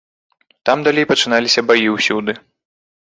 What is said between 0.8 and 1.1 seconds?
далей